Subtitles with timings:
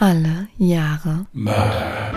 [0.00, 2.12] Alle Jahre Mörder.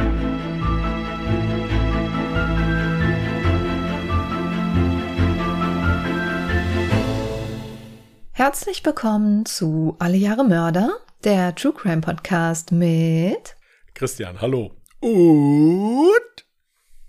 [8.34, 10.92] Herzlich willkommen zu Alle Jahre Mörder,
[11.24, 13.56] der True Crime Podcast mit
[13.96, 14.76] Christian, hallo.
[15.00, 16.46] Und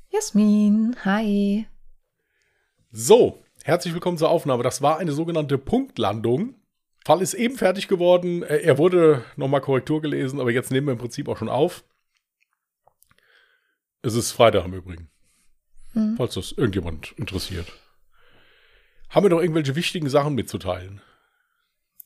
[0.09, 0.97] Jasmin.
[1.05, 1.67] Hi.
[2.91, 4.63] so, herzlich willkommen zur Aufnahme.
[4.63, 6.55] Das war eine sogenannte Punktlandung.
[7.05, 8.43] Fall ist eben fertig geworden.
[8.43, 11.85] Äh, Er wurde nochmal Korrektur gelesen, aber jetzt nehmen wir im Prinzip auch schon auf.
[14.03, 15.09] Es ist Freitag im Übrigen.
[15.93, 16.15] Hm.
[16.17, 17.73] Falls das irgendjemand interessiert.
[19.11, 21.03] Haben wir noch irgendwelche wichtigen Sachen mitzuteilen?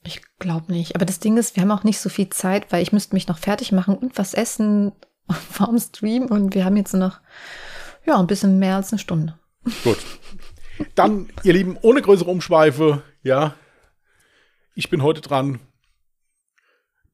[0.02, 0.94] Ich glaube nicht.
[0.94, 3.28] Aber das Ding ist, wir haben auch nicht so viel Zeit, weil ich müsste mich
[3.28, 4.92] noch fertig machen und was essen
[5.50, 6.26] vorm Stream.
[6.26, 7.20] Und wir haben jetzt noch
[8.04, 9.38] ja, ein bisschen mehr als eine Stunde.
[9.82, 9.98] Gut.
[10.94, 13.54] Dann, ihr Lieben, ohne größere Umschweife, ja,
[14.76, 15.58] ich bin heute dran.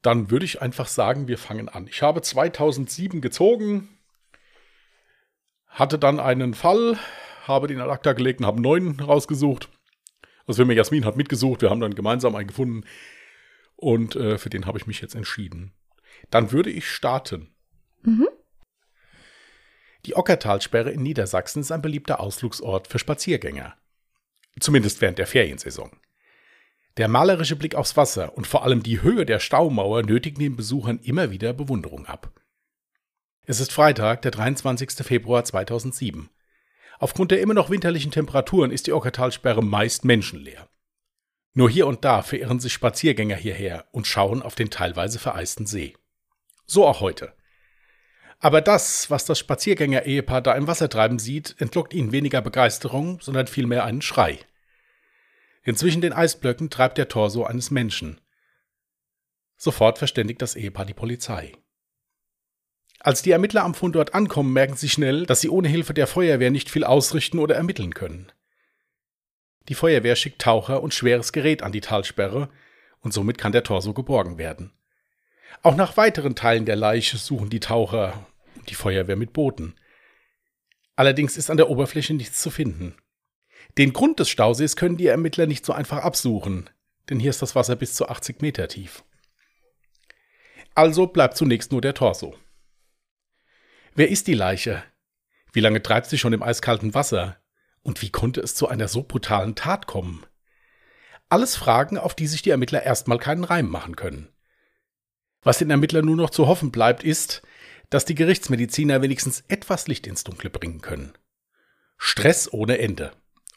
[0.03, 1.87] Dann würde ich einfach sagen, wir fangen an.
[1.87, 3.89] Ich habe 2007 gezogen,
[5.69, 6.99] hatte dann einen Fall,
[7.47, 9.69] habe den ad acta gelegt und habe einen neuen rausgesucht.
[10.45, 12.85] Also für mich, Jasmin hat mitgesucht, wir haben dann gemeinsam einen gefunden
[13.77, 15.73] und äh, für den habe ich mich jetzt entschieden.
[16.31, 17.55] Dann würde ich starten.
[18.03, 18.29] Mhm.
[20.05, 23.77] Die Ockertalsperre in Niedersachsen ist ein beliebter Ausflugsort für Spaziergänger.
[24.59, 25.93] Zumindest während der Feriensaison.
[26.99, 30.99] Der malerische Blick aufs Wasser und vor allem die Höhe der Staumauer nötigen den Besuchern
[31.03, 32.31] immer wieder Bewunderung ab.
[33.47, 34.91] Es ist Freitag, der 23.
[35.07, 36.29] Februar 2007.
[36.99, 40.69] Aufgrund der immer noch winterlichen Temperaturen ist die Ockertalsperre meist menschenleer.
[41.55, 45.95] Nur hier und da verirren sich Spaziergänger hierher und schauen auf den teilweise vereisten See.
[46.67, 47.33] So auch heute.
[48.39, 53.47] Aber das, was das Spaziergänger-Ehepaar da im Wasser treiben sieht, entlockt ihnen weniger Begeisterung, sondern
[53.47, 54.39] vielmehr einen Schrei.
[55.67, 58.21] Denn zwischen den Eisblöcken treibt der Torso eines Menschen.
[59.57, 61.53] Sofort verständigt das Ehepaar die Polizei.
[62.99, 66.51] Als die Ermittler am Fundort ankommen, merken sie schnell, dass sie ohne Hilfe der Feuerwehr
[66.51, 68.31] nicht viel ausrichten oder ermitteln können.
[69.69, 72.49] Die Feuerwehr schickt Taucher und schweres Gerät an die Talsperre
[73.01, 74.73] und somit kann der Torso geborgen werden.
[75.63, 79.75] Auch nach weiteren Teilen der Leiche suchen die Taucher und die Feuerwehr mit Booten.
[80.97, 82.97] Allerdings ist an der Oberfläche nichts zu finden.
[83.79, 86.69] Den Grund des Stausees können die Ermittler nicht so einfach absuchen,
[87.09, 89.05] denn hier ist das Wasser bis zu 80 Meter tief.
[90.75, 92.35] Also bleibt zunächst nur der Torso.
[93.95, 94.83] Wer ist die Leiche?
[95.53, 97.39] Wie lange treibt sie schon im eiskalten Wasser?
[97.83, 100.25] Und wie konnte es zu einer so brutalen Tat kommen?
[101.29, 104.29] Alles Fragen, auf die sich die Ermittler erstmal keinen Reim machen können.
[105.43, 107.43] Was den Ermittlern nur noch zu hoffen bleibt, ist,
[107.91, 111.13] dass die Gerichtsmediziner wenigstens etwas Licht ins Dunkle bringen können.
[111.99, 113.13] Stress ohne Ende.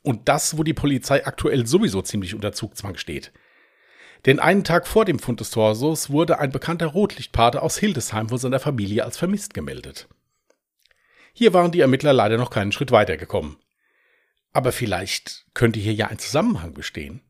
[0.06, 3.32] Und das, wo die Polizei aktuell sowieso ziemlich unter Zugzwang steht.
[4.28, 8.38] Denn einen Tag vor dem Fund des Torsos wurde ein bekannter Rotlichtpate aus Hildesheim von
[8.38, 10.08] seiner Familie als vermisst gemeldet.
[11.34, 13.58] Hier waren die Ermittler leider noch keinen Schritt weitergekommen.
[14.54, 17.22] Aber vielleicht könnte hier ja ein Zusammenhang bestehen.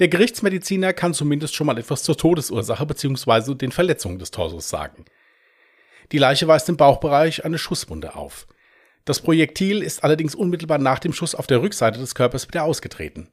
[0.00, 3.54] Der Gerichtsmediziner kann zumindest schon mal etwas zur Todesursache bzw.
[3.54, 5.06] den Verletzungen des Torsos sagen.
[6.12, 8.46] Die Leiche weist im Bauchbereich eine Schusswunde auf.
[9.04, 13.28] Das Projektil ist allerdings unmittelbar nach dem Schuss auf der Rückseite des Körpers wieder ausgetreten.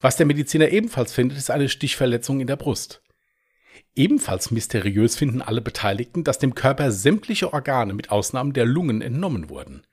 [0.00, 3.02] Was der Mediziner ebenfalls findet, ist eine Stichverletzung in der Brust.
[3.94, 9.48] Ebenfalls mysteriös finden alle Beteiligten, dass dem Körper sämtliche Organe mit Ausnahme der Lungen entnommen
[9.48, 9.86] wurden.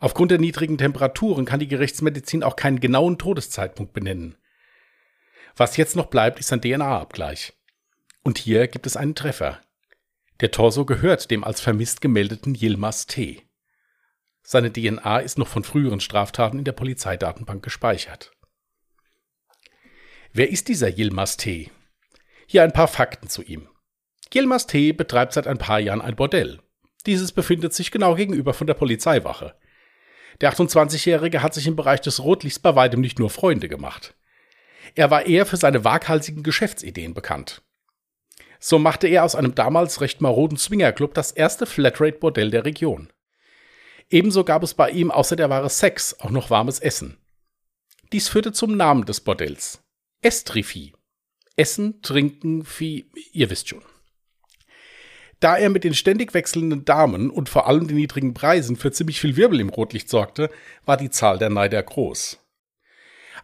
[0.00, 4.36] Aufgrund der niedrigen Temperaturen kann die Gerichtsmedizin auch keinen genauen Todeszeitpunkt benennen.
[5.56, 7.52] Was jetzt noch bleibt, ist ein DNA-Abgleich.
[8.22, 9.60] Und hier gibt es einen Treffer.
[10.40, 13.42] Der Torso gehört dem als vermisst gemeldeten Yilmaz T.
[14.50, 18.32] Seine DNA ist noch von früheren Straftaten in der Polizeidatenbank gespeichert.
[20.32, 21.70] Wer ist dieser Yilmaz T?
[22.46, 23.68] Hier ein paar Fakten zu ihm.
[24.32, 26.60] Yilmaz T betreibt seit ein paar Jahren ein Bordell.
[27.04, 29.54] Dieses befindet sich genau gegenüber von der Polizeiwache.
[30.40, 34.14] Der 28-Jährige hat sich im Bereich des Rotlichts bei weitem nicht nur Freunde gemacht.
[34.94, 37.60] Er war eher für seine waghalsigen Geschäftsideen bekannt.
[38.60, 43.12] So machte er aus einem damals recht maroden Swingerclub das erste Flatrate-Bordell der Region.
[44.10, 47.18] Ebenso gab es bei ihm außer der Ware Sex auch noch warmes Essen.
[48.12, 49.82] Dies führte zum Namen des Bordells.
[50.22, 50.94] Estrifi.
[51.56, 53.82] Essen, Trinken, Vieh, ihr wisst schon.
[55.40, 59.20] Da er mit den ständig wechselnden Damen und vor allem den niedrigen Preisen für ziemlich
[59.20, 60.50] viel Wirbel im Rotlicht sorgte,
[60.84, 62.38] war die Zahl der Neider groß.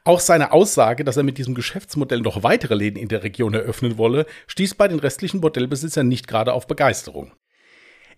[0.02, 3.96] Auch seine Aussage, dass er mit diesem Geschäftsmodell noch weitere Läden in der Region eröffnen
[3.96, 7.32] wolle, stieß bei den restlichen Bordellbesitzern nicht gerade auf Begeisterung.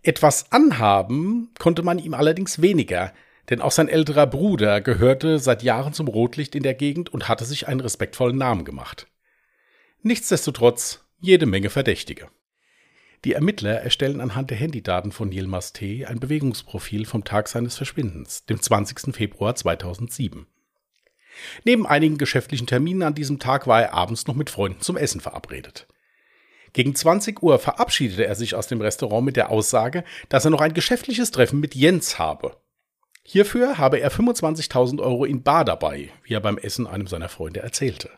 [0.02, 3.12] Etwas anhaben konnte man ihm allerdings weniger,
[3.50, 7.44] denn auch sein älterer Bruder gehörte seit Jahren zum Rotlicht in der Gegend und hatte
[7.44, 9.06] sich einen respektvollen Namen gemacht.
[10.02, 12.28] Nichtsdestotrotz jede Menge Verdächtige.
[13.24, 16.04] Die Ermittler erstellen anhand der Handydaten von Yilmaz T.
[16.06, 19.14] ein Bewegungsprofil vom Tag seines Verschwindens, dem 20.
[19.14, 20.46] Februar 2007.
[21.64, 25.20] Neben einigen geschäftlichen Terminen an diesem Tag war er abends noch mit Freunden zum Essen
[25.20, 25.86] verabredet.
[26.76, 30.60] Gegen 20 Uhr verabschiedete er sich aus dem Restaurant mit der Aussage, dass er noch
[30.60, 32.54] ein geschäftliches Treffen mit Jens habe.
[33.22, 37.60] Hierfür habe er 25.000 Euro in Bar dabei, wie er beim Essen einem seiner Freunde
[37.60, 38.10] erzählte.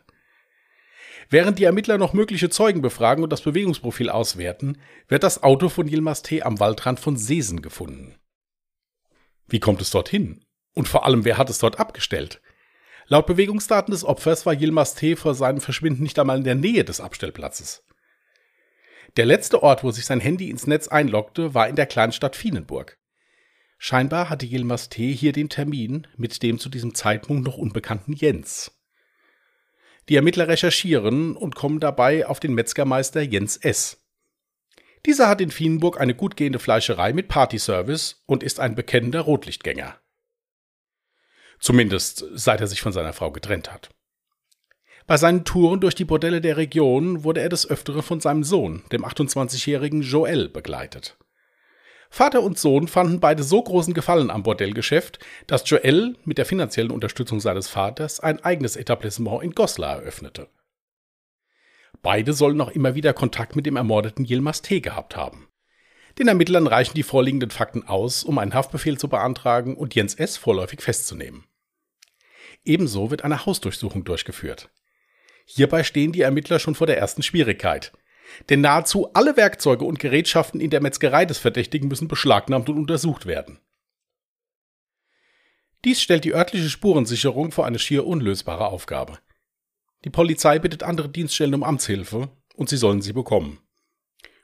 [1.29, 4.77] Während die Ermittler noch mögliche Zeugen befragen und das Bewegungsprofil auswerten,
[5.07, 6.43] wird das Auto von Yilmaz T.
[6.43, 8.15] am Waldrand von Sesen gefunden.
[9.47, 10.43] Wie kommt es dorthin?
[10.73, 12.41] Und vor allem, wer hat es dort abgestellt?
[13.07, 15.15] Laut Bewegungsdaten des Opfers war Yilmaz T.
[15.15, 17.85] vor seinem Verschwinden nicht einmal in der Nähe des Abstellplatzes.
[19.19, 22.97] Der letzte Ort, wo sich sein Handy ins Netz einloggte, war in der Kleinstadt Fienenburg.
[23.77, 25.11] Scheinbar hatte Yilmaz T.
[25.11, 28.79] hier den Termin mit dem zu diesem Zeitpunkt noch unbekannten Jens.
[30.07, 34.01] Die Ermittler recherchieren und kommen dabei auf den Metzgermeister Jens S.
[35.05, 39.99] Dieser hat in Fienenburg eine gut gehende Fleischerei mit Partyservice und ist ein bekennender Rotlichtgänger.
[41.59, 43.89] Zumindest seit er sich von seiner Frau getrennt hat.
[45.09, 48.83] Bei seinen Touren durch die Bordelle der Region wurde er des Öfteren von seinem Sohn,
[48.91, 51.17] dem 28-jährigen Joel, begleitet.
[52.11, 55.17] Vater und Sohn fanden beide so großen Gefallen am Bordellgeschäft,
[55.47, 60.47] dass Joel mit der finanziellen Unterstützung seines Vaters ein eigenes Etablissement in Goslar eröffnete.
[62.03, 64.79] Beide sollen noch immer wieder Kontakt mit dem ermordeten Yilmaz T.
[64.79, 65.47] gehabt haben.
[66.19, 70.37] Den Ermittlern reichen die vorliegenden Fakten aus, um einen Haftbefehl zu beantragen und Jens S.
[70.37, 71.45] vorläufig festzunehmen.
[72.63, 74.69] Ebenso wird eine Hausdurchsuchung durchgeführt.
[75.51, 77.91] Hierbei stehen die Ermittler schon vor der ersten Schwierigkeit.
[78.49, 83.25] Denn nahezu alle Werkzeuge und Gerätschaften in der Metzgerei des Verdächtigen müssen beschlagnahmt und untersucht
[83.25, 83.59] werden.
[85.83, 89.17] Dies stellt die örtliche Spurensicherung vor eine schier unlösbare Aufgabe.
[90.05, 93.59] Die Polizei bittet andere Dienststellen um Amtshilfe und sie sollen sie bekommen.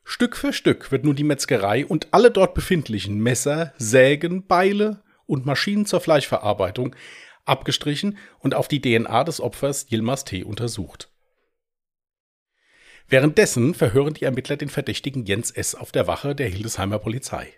[0.03, 5.45] Stück für Stück wird nun die Metzgerei und alle dort befindlichen Messer, Sägen, Beile und
[5.45, 6.95] Maschinen zur Fleischverarbeitung
[7.45, 10.43] abgestrichen und auf die DNA des Opfers Yilmaz T.
[10.43, 11.09] untersucht.
[13.07, 15.75] Währenddessen verhören die Ermittler den Verdächtigen Jens S.
[15.75, 17.53] auf der Wache der Hildesheimer Polizei.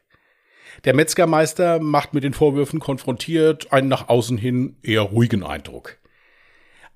[0.84, 5.98] Der Metzgermeister macht mit den Vorwürfen konfrontiert einen nach außen hin eher ruhigen Eindruck.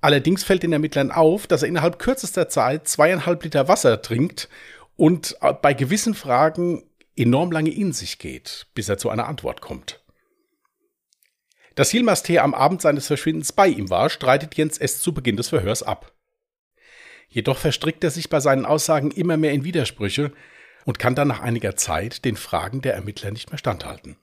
[0.00, 4.48] Allerdings fällt den Ermittlern auf, dass er innerhalb kürzester Zeit zweieinhalb Liter Wasser trinkt
[4.96, 6.82] und bei gewissen Fragen
[7.16, 10.01] enorm lange in sich geht, bis er zu einer Antwort kommt.
[11.74, 12.38] Dass Yilmaz T.
[12.38, 15.00] am Abend seines Verschwindens bei ihm war, streitet Jens S.
[15.00, 16.12] zu Beginn des Verhörs ab.
[17.28, 20.32] Jedoch verstrickt er sich bei seinen Aussagen immer mehr in Widersprüche
[20.84, 24.16] und kann dann nach einiger Zeit den Fragen der Ermittler nicht mehr standhalten.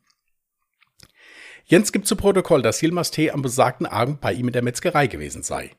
[1.66, 3.32] Jens gibt zu Protokoll, dass Yilmaz T.
[3.32, 5.72] am besagten Abend bei ihm in der Metzgerei gewesen sei.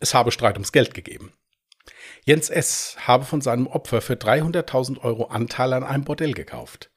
[0.00, 1.32] Es habe Streit ums Geld gegeben.
[2.24, 2.96] Jens S.
[3.06, 6.90] habe von seinem Opfer für 300.000 Euro Anteil an einem Bordell gekauft.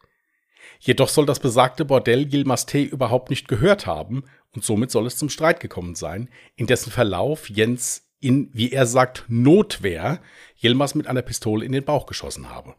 [0.79, 2.83] Jedoch soll das besagte Bordell Yilmaz T.
[2.83, 7.49] überhaupt nicht gehört haben und somit soll es zum Streit gekommen sein, in dessen Verlauf
[7.49, 10.21] Jens in, wie er sagt, Notwehr
[10.59, 12.75] Yilmaz mit einer Pistole in den Bauch geschossen habe.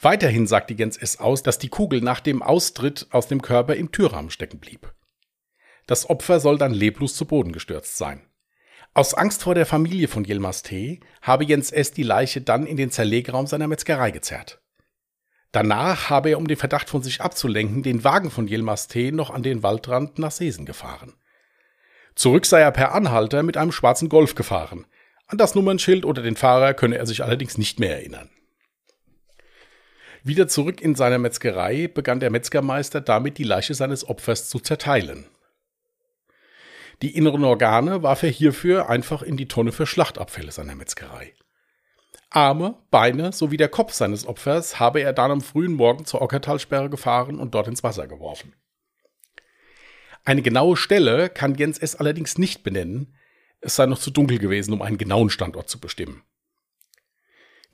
[0.00, 1.18] Weiterhin sagte Jens S.
[1.18, 4.92] aus, dass die Kugel nach dem Austritt aus dem Körper im Türrahmen stecken blieb.
[5.86, 8.22] Das Opfer soll dann leblos zu Boden gestürzt sein.
[8.94, 11.00] Aus Angst vor der Familie von Yilmaz T.
[11.22, 11.92] habe Jens S.
[11.92, 14.61] die Leiche dann in den Zerlegraum seiner Metzgerei gezerrt.
[15.52, 19.12] Danach habe er, um den Verdacht von sich abzulenken, den Wagen von Yilmaz T.
[19.12, 21.12] noch an den Waldrand nach Sesen gefahren.
[22.14, 24.86] Zurück sei er per Anhalter mit einem schwarzen Golf gefahren.
[25.26, 28.30] An das Nummernschild oder den Fahrer könne er sich allerdings nicht mehr erinnern.
[30.24, 35.26] Wieder zurück in seiner Metzgerei begann der Metzgermeister damit, die Leiche seines Opfers zu zerteilen.
[37.02, 41.34] Die inneren Organe warf er hierfür einfach in die Tonne für Schlachtabfälle seiner Metzgerei.
[42.34, 46.90] Arme, Beine sowie der Kopf seines Opfers habe er dann am frühen Morgen zur Ockertalsperre
[46.90, 48.54] gefahren und dort ins Wasser geworfen.
[50.24, 51.96] Eine genaue Stelle kann Jens S.
[51.96, 53.14] allerdings nicht benennen,
[53.60, 56.22] es sei noch zu dunkel gewesen, um einen genauen Standort zu bestimmen.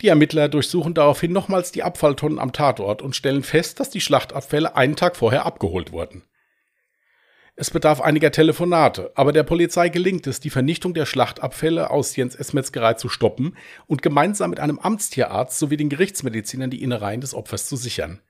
[0.00, 4.76] Die Ermittler durchsuchen daraufhin nochmals die Abfalltonnen am Tatort und stellen fest, dass die Schlachtabfälle
[4.76, 6.24] einen Tag vorher abgeholt wurden.
[7.60, 12.36] Es bedarf einiger Telefonate, aber der Polizei gelingt es, die Vernichtung der Schlachtabfälle aus Jens
[12.36, 12.52] S.
[12.52, 13.56] Metzgerei zu stoppen
[13.88, 18.22] und gemeinsam mit einem Amtstierarzt sowie den Gerichtsmedizinern die Innereien des Opfers zu sichern.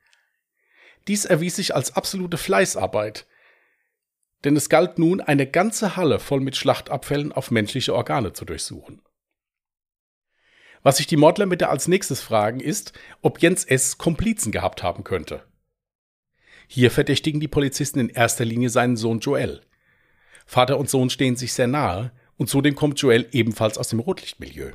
[1.07, 3.27] Dies erwies sich als absolute Fleißarbeit,
[4.45, 9.03] denn es galt nun, eine ganze Halle voll mit Schlachtabfällen auf menschliche Organe zu durchsuchen.
[10.81, 13.99] Was sich die Mordler mit der als nächstes fragen, ist, ob Jens S.
[13.99, 15.43] Komplizen gehabt haben könnte.
[16.71, 19.61] Hier verdächtigen die Polizisten in erster Linie seinen Sohn Joel.
[20.45, 24.73] Vater und Sohn stehen sich sehr nahe und zudem kommt Joel ebenfalls aus dem Rotlichtmilieu.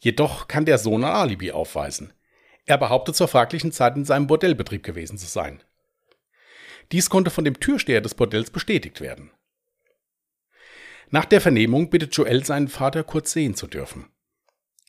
[0.00, 2.12] Jedoch kann der Sohn ein Alibi aufweisen.
[2.66, 5.62] Er behauptet zur fraglichen Zeit in seinem Bordellbetrieb gewesen zu sein.
[6.90, 9.30] Dies konnte von dem Türsteher des Bordells bestätigt werden.
[11.08, 14.10] Nach der Vernehmung bittet Joel seinen Vater kurz sehen zu dürfen.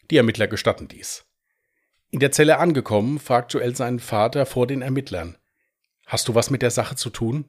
[0.10, 1.26] Die Ermittler gestatten dies.
[2.10, 5.38] In der Zelle angekommen, fragt Joel seinen Vater vor den Ermittlern.
[6.16, 7.44] Hast du was mit der Sache zu tun?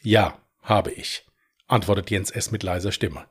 [0.00, 1.26] Ja, habe ich,
[1.66, 2.50] antwortet Jens S.
[2.52, 3.26] mit leiser Stimme.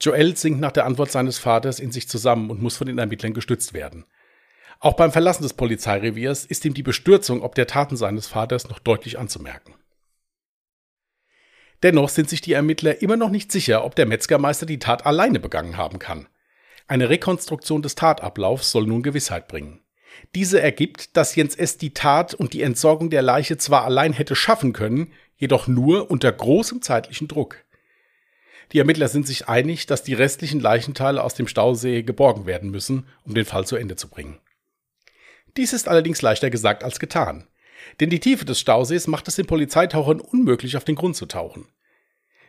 [0.00, 3.34] Joel sinkt nach der Antwort seines Vaters in sich zusammen und muss von den Ermittlern
[3.34, 4.04] gestützt werden.
[4.78, 8.78] Auch beim Verlassen des Polizeireviers ist ihm die Bestürzung ob der Taten seines Vaters noch
[8.78, 9.74] deutlich anzumerken.
[11.82, 15.40] Dennoch sind sich die Ermittler immer noch nicht sicher, ob der Metzgermeister die Tat alleine
[15.40, 16.28] begangen haben kann.
[16.86, 19.80] Eine Rekonstruktion des Tatablaufs soll nun Gewissheit bringen.
[20.34, 21.78] Diese ergibt, dass Jens S.
[21.78, 26.32] die Tat und die Entsorgung der Leiche zwar allein hätte schaffen können, jedoch nur unter
[26.32, 27.64] großem zeitlichen Druck.
[28.72, 33.06] Die Ermittler sind sich einig, dass die restlichen Leichenteile aus dem Stausee geborgen werden müssen,
[33.24, 34.38] um den Fall zu Ende zu bringen.
[35.56, 37.46] Dies ist allerdings leichter gesagt als getan.
[38.00, 41.68] Denn die Tiefe des Stausees macht es den Polizeitauchern unmöglich, auf den Grund zu tauchen.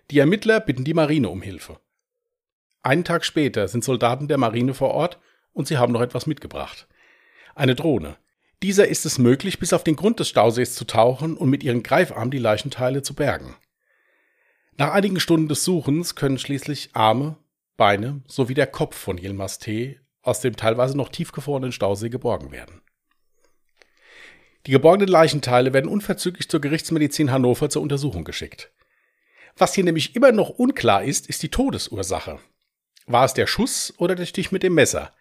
[0.10, 1.80] Die Ermittler bitten die Marine um Hilfe.
[2.82, 5.20] Einen Tag später sind Soldaten der Marine vor Ort
[5.54, 6.88] und sie haben noch etwas mitgebracht.
[7.58, 8.18] Eine Drohne.
[8.62, 11.82] Dieser ist es möglich, bis auf den Grund des Stausees zu tauchen und mit ihren
[11.82, 13.56] Greifarmen die Leichenteile zu bergen.
[14.78, 17.36] Nach einigen Stunden des Suchens können schließlich Arme,
[17.76, 20.00] Beine sowie der Kopf von Yilmaz T.
[20.22, 22.82] aus dem teilweise noch tiefgefrorenen Stausee geborgen werden.
[24.68, 28.72] Die geborgenen Leichenteile werden unverzüglich zur Gerichtsmedizin Hannover zur Untersuchung geschickt.
[29.56, 32.40] Was hier nämlich immer noch unklar ist, ist die Todesursache.
[33.08, 35.12] War es der Schuss oder der Stich mit dem Messer?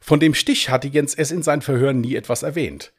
[0.00, 1.30] Von dem Stich hatte Jens S.
[1.30, 2.92] in seinen Verhören nie etwas erwähnt.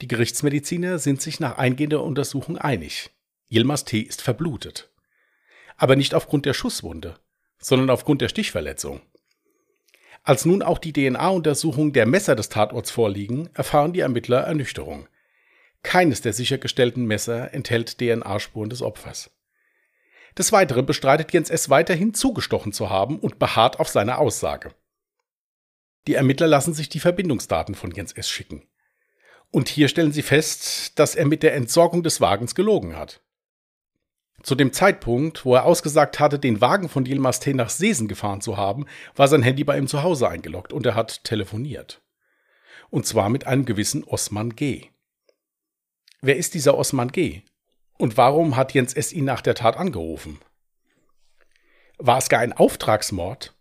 [0.00, 3.10] Die Gerichtsmediziner sind sich nach eingehender Untersuchung einig.
[3.48, 4.00] Yilmaz T.
[4.00, 4.90] ist verblutet.
[5.76, 7.18] Aber nicht aufgrund der Schusswunde,
[7.58, 9.00] sondern aufgrund der Stichverletzung.
[10.24, 15.08] Als nun auch die DNA-Untersuchungen der Messer des Tatorts vorliegen, erfahren die Ermittler Ernüchterung.
[15.82, 19.30] Keines der sichergestellten Messer enthält DNA-Spuren des Opfers.
[20.38, 21.70] Des Weiteren bestreitet Jens S.
[21.70, 24.74] weiterhin zugestochen zu haben und beharrt auf seiner Aussage.
[26.06, 28.28] Die Ermittler lassen sich die Verbindungsdaten von Jens S.
[28.28, 28.66] schicken.
[29.50, 33.20] Und hier stellen sie fest, dass er mit der Entsorgung des Wagens gelogen hat.
[34.42, 37.54] Zu dem Zeitpunkt, wo er ausgesagt hatte, den Wagen von Yilmaz T.
[37.54, 40.96] nach Sesen gefahren zu haben, war sein Handy bei ihm zu Hause eingeloggt und er
[40.96, 42.02] hat telefoniert.
[42.90, 44.88] Und zwar mit einem gewissen Osman G.
[46.22, 47.42] Wer ist dieser Osman G?
[47.98, 49.12] Und warum hat Jens S.
[49.12, 50.40] ihn nach der Tat angerufen?
[51.98, 53.54] War es gar ein Auftragsmord?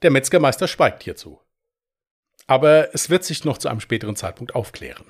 [0.00, 1.40] Der Metzgermeister schweigt hierzu.
[2.50, 5.04] Aber es wird sich noch zu einem späteren Zeitpunkt aufklären.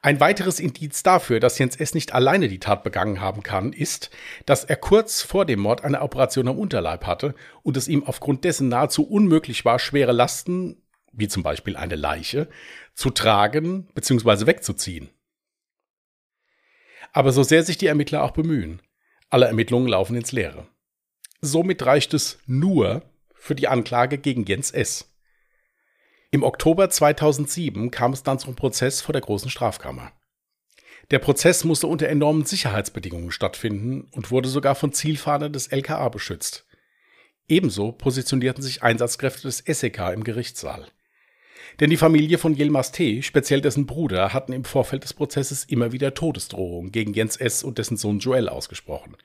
[0.00, 1.92] Ein weiteres Indiz dafür, dass Jens S.
[1.92, 4.08] nicht alleine die Tat begangen haben kann, ist,
[4.46, 8.44] dass er kurz vor dem Mord eine Operation am Unterleib hatte und es ihm aufgrund
[8.44, 10.82] dessen nahezu unmöglich war, schwere Lasten,
[11.12, 12.48] wie zum Beispiel eine Leiche,
[12.94, 14.46] zu tragen bzw.
[14.46, 15.10] wegzuziehen.
[17.12, 18.80] Aber so sehr sich die Ermittler auch bemühen,
[19.28, 20.66] alle Ermittlungen laufen ins Leere.
[21.42, 23.02] Somit reicht es nur
[23.34, 25.09] für die Anklage gegen Jens S.
[26.32, 30.12] Im Oktober 2007 kam es dann zum Prozess vor der großen Strafkammer.
[31.10, 36.66] Der Prozess musste unter enormen Sicherheitsbedingungen stattfinden und wurde sogar von Zielfahnern des LKA beschützt.
[37.48, 40.86] Ebenso positionierten sich Einsatzkräfte des SEK im Gerichtssaal.
[41.80, 45.90] Denn die Familie von Yilmaz T., speziell dessen Bruder, hatten im Vorfeld des Prozesses immer
[45.90, 47.64] wieder Todesdrohungen gegen Jens S.
[47.64, 49.16] und dessen Sohn Joel ausgesprochen.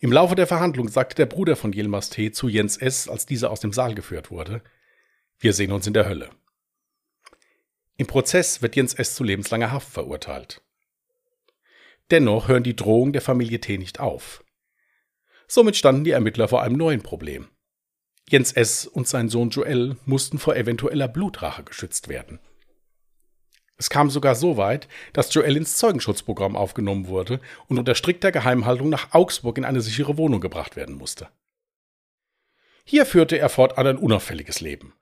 [0.00, 2.32] Im Laufe der Verhandlung sagte der Bruder von Yilmaz T.
[2.32, 4.62] zu Jens S., als dieser aus dem Saal geführt wurde,
[5.38, 6.30] wir sehen uns in der Hölle.
[7.96, 9.14] Im Prozess wird Jens S.
[9.14, 10.62] zu lebenslanger Haft verurteilt.
[12.10, 13.78] Dennoch hören die Drohungen der Familie T.
[13.78, 14.44] nicht auf.
[15.46, 17.48] Somit standen die Ermittler vor einem neuen Problem.
[18.28, 18.86] Jens S.
[18.86, 22.40] und sein Sohn Joel mussten vor eventueller Blutrache geschützt werden.
[23.76, 28.88] Es kam sogar so weit, dass Joel ins Zeugenschutzprogramm aufgenommen wurde und unter strikter Geheimhaltung
[28.88, 31.28] nach Augsburg in eine sichere Wohnung gebracht werden musste.
[32.84, 34.94] Hier führte er fortan ein unauffälliges Leben.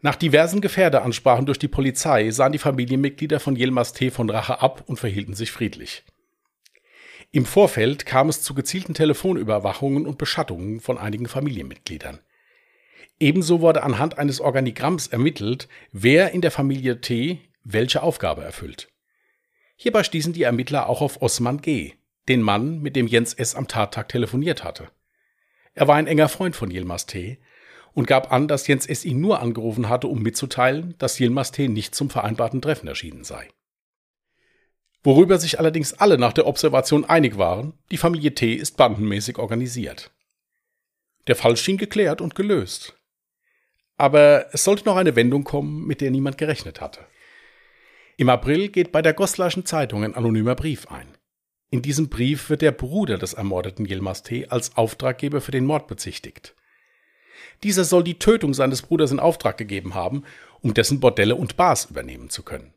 [0.00, 4.10] Nach diversen Gefährdeansprachen durch die Polizei sahen die Familienmitglieder von Yilmaz T.
[4.10, 6.04] von Rache ab und verhielten sich friedlich.
[7.32, 12.20] Im Vorfeld kam es zu gezielten Telefonüberwachungen und Beschattungen von einigen Familienmitgliedern.
[13.20, 17.40] Ebenso wurde anhand eines Organigramms ermittelt, wer in der Familie T.
[17.64, 18.88] welche Aufgabe erfüllt.
[19.76, 21.94] Hierbei stießen die Ermittler auch auf Osman G.,
[22.28, 23.56] den Mann, mit dem Jens S.
[23.56, 24.88] am Tattag telefoniert hatte.
[25.74, 27.38] Er war ein enger Freund von Yilmaz T
[27.98, 29.04] und gab an, dass Jens S.
[29.04, 31.66] ihn nur angerufen hatte, um mitzuteilen, dass Yilmaz T.
[31.66, 33.48] nicht zum vereinbarten Treffen erschienen sei.
[35.02, 38.54] Worüber sich allerdings alle nach der Observation einig waren, die Familie T.
[38.54, 40.12] ist bandenmäßig organisiert.
[41.26, 42.96] Der Fall schien geklärt und gelöst.
[43.96, 47.00] Aber es sollte noch eine Wendung kommen, mit der niemand gerechnet hatte.
[48.16, 51.18] Im April geht bei der Goslarschen Zeitung ein anonymer Brief ein.
[51.70, 54.46] In diesem Brief wird der Bruder des ermordeten Yilmaz T.
[54.46, 56.54] als Auftraggeber für den Mord bezichtigt.
[57.62, 60.24] Dieser soll die Tötung seines Bruders in Auftrag gegeben haben,
[60.60, 62.72] um dessen Bordelle und Bars übernehmen zu können.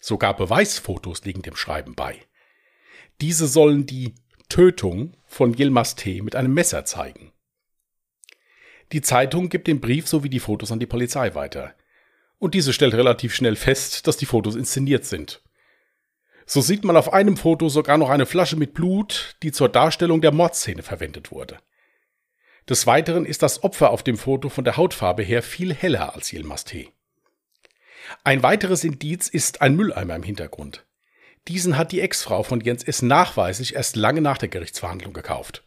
[0.00, 2.16] Sogar Beweisfotos liegen dem Schreiben bei.
[3.20, 4.14] Diese sollen die
[4.48, 6.22] Tötung von Yilmaz T.
[6.22, 7.32] mit einem Messer zeigen.
[8.92, 11.74] Die Zeitung gibt den Brief sowie die Fotos an die Polizei weiter.
[12.38, 15.42] Und diese stellt relativ schnell fest, dass die Fotos inszeniert sind.
[16.44, 20.20] So sieht man auf einem Foto sogar noch eine Flasche mit Blut, die zur Darstellung
[20.20, 21.58] der Mordszene verwendet wurde.
[22.68, 26.32] Des Weiteren ist das Opfer auf dem Foto von der Hautfarbe her viel heller als
[26.32, 26.90] Yilmaz T.
[28.24, 30.84] Ein weiteres Indiz ist ein Mülleimer im Hintergrund.
[31.46, 33.02] Diesen hat die Ex-Frau von Jens S.
[33.02, 35.62] nachweislich erst lange nach der Gerichtsverhandlung gekauft.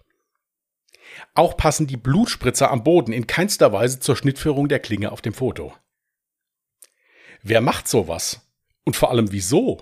[1.33, 5.33] Auch passen die Blutspritzer am Boden in keinster Weise zur Schnittführung der Klinge auf dem
[5.33, 5.73] Foto.
[7.41, 8.41] Wer macht sowas?
[8.83, 9.81] Und vor allem wieso?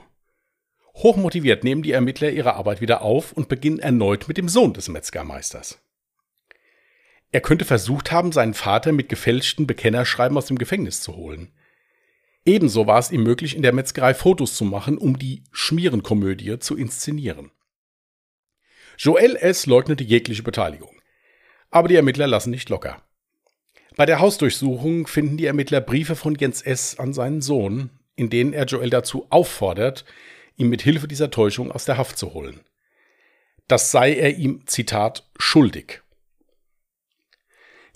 [0.94, 4.88] Hochmotiviert nehmen die Ermittler ihre Arbeit wieder auf und beginnen erneut mit dem Sohn des
[4.88, 5.80] Metzgermeisters.
[7.32, 11.52] Er könnte versucht haben, seinen Vater mit gefälschten Bekennerschreiben aus dem Gefängnis zu holen.
[12.46, 16.78] Ebenso war es ihm möglich, in der Metzgerei Fotos zu machen, um die Schmierenkomödie zu
[16.78, 17.52] inszenieren.
[18.98, 19.66] Joel S.
[19.66, 20.96] leugnete jegliche Beteiligung.
[21.70, 23.04] Aber die Ermittler lassen nicht locker.
[23.98, 26.98] Bei der Hausdurchsuchung finden die Ermittler Briefe von Jens S.
[26.98, 30.06] an seinen Sohn, in denen er Joel dazu auffordert,
[30.56, 32.62] ihm mit Hilfe dieser Täuschung aus der Haft zu holen.
[33.68, 36.02] Das sei er ihm, Zitat, schuldig.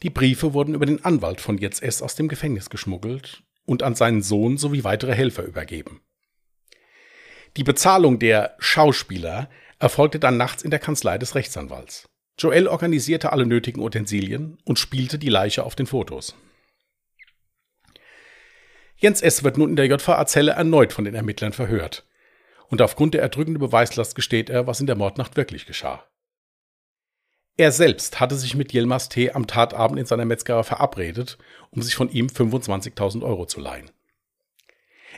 [0.03, 2.01] Die Briefe wurden über den Anwalt von Jens S.
[2.01, 6.01] aus dem Gefängnis geschmuggelt und an seinen Sohn sowie weitere Helfer übergeben.
[7.57, 12.09] Die Bezahlung der Schauspieler erfolgte dann nachts in der Kanzlei des Rechtsanwalts.
[12.39, 16.35] Joel organisierte alle nötigen Utensilien und spielte die Leiche auf den Fotos.
[18.95, 19.43] Jens S.
[19.43, 22.07] wird nun in der JVA-Zelle erneut von den Ermittlern verhört.
[22.67, 26.05] Und aufgrund der erdrückenden Beweislast gesteht er, was in der Mordnacht wirklich geschah.
[27.57, 29.31] Er selbst hatte sich mit Yilmaz T.
[29.31, 31.37] am Tatabend in seiner Metzgerei verabredet,
[31.69, 33.91] um sich von ihm 25.000 Euro zu leihen.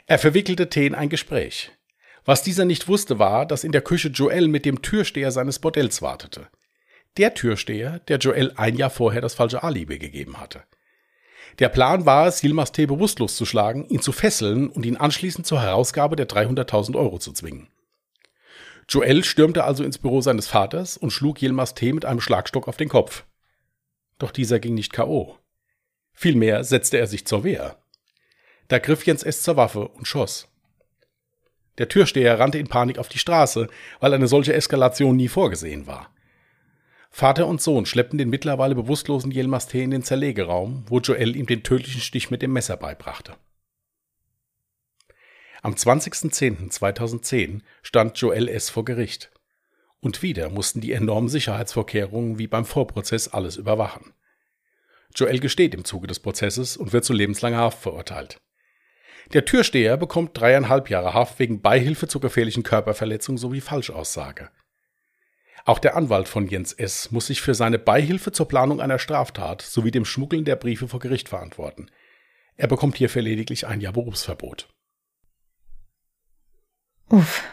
[0.07, 0.85] Er verwickelte T.
[0.85, 1.71] in ein Gespräch.
[2.25, 6.01] Was dieser nicht wusste, war, dass in der Küche Joel mit dem Türsteher seines Bordells
[6.01, 6.47] wartete
[7.17, 10.63] der Türsteher, der Joel ein Jahr vorher das falsche Alibi gegeben hatte.
[11.59, 12.87] Der Plan war es, Yilmaz T.
[12.87, 17.31] bewusstlos zu schlagen, ihn zu fesseln und ihn anschließend zur Herausgabe der 300.000 Euro zu
[17.31, 17.67] zwingen.
[18.89, 21.93] Joel stürmte also ins Büro seines Vaters und schlug Yilmaz T.
[21.93, 23.25] mit einem Schlagstock auf den Kopf.
[24.19, 25.37] Doch dieser ging nicht K.O.
[26.13, 27.77] Vielmehr setzte er sich zur Wehr.
[28.67, 29.41] Da griff Jens S.
[29.41, 30.47] zur Waffe und schoss.
[31.77, 33.67] Der Türsteher rannte in Panik auf die Straße,
[33.99, 36.09] weil eine solche Eskalation nie vorgesehen war.
[37.09, 39.83] Vater und Sohn schleppten den mittlerweile bewusstlosen Yilmaz T.
[39.83, 43.35] in den Zerlegeraum, wo Joel ihm den tödlichen Stich mit dem Messer beibrachte.
[45.63, 48.69] Am 20.10.2010 stand Joel S.
[48.69, 49.31] vor Gericht.
[50.01, 54.13] Und wieder mussten die enormen Sicherheitsvorkehrungen wie beim Vorprozess alles überwachen.
[55.15, 58.41] Joel gesteht im Zuge des Prozesses und wird zu lebenslanger Haft verurteilt.
[59.31, 64.49] Der Türsteher bekommt dreieinhalb Jahre Haft wegen Beihilfe zur gefährlichen Körperverletzung sowie Falschaussage.
[65.63, 67.09] Auch der Anwalt von Jens S.
[67.11, 70.99] muss sich für seine Beihilfe zur Planung einer Straftat sowie dem Schmuggeln der Briefe vor
[70.99, 71.89] Gericht verantworten.
[72.57, 74.67] Er bekommt hierfür lediglich ein Jahr Berufsverbot.
[77.13, 77.43] Uff.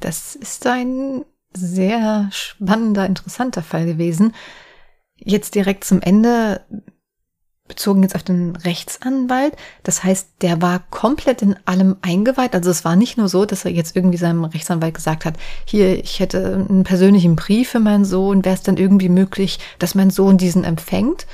[0.00, 4.34] Das ist ein sehr spannender, interessanter Fall gewesen.
[5.16, 6.62] Jetzt direkt zum Ende
[7.68, 9.54] bezogen jetzt auf den Rechtsanwalt.
[9.82, 12.54] Das heißt, der war komplett in allem eingeweiht.
[12.54, 15.34] Also es war nicht nur so, dass er jetzt irgendwie seinem Rechtsanwalt gesagt hat,
[15.66, 19.94] hier, ich hätte einen persönlichen Brief für meinen Sohn, wäre es dann irgendwie möglich, dass
[19.94, 21.26] mein Sohn diesen empfängt?